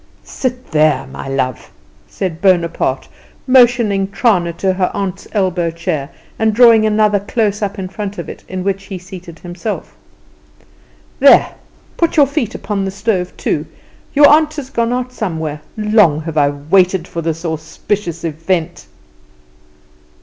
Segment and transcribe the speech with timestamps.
[0.23, 1.69] "Sit there, my love,"
[2.07, 3.07] said Bonaparte,
[3.45, 8.27] motioning Trana into her aunt's elbow chair, and drawing another close up in front of
[8.27, 9.95] it, in which he seated himself.
[11.19, 11.53] "There,
[11.97, 13.67] put your feet upon the stove too.
[14.15, 15.61] Your aunt has gone out somewhere.
[15.77, 18.87] Long have I waited for this auspicious event!"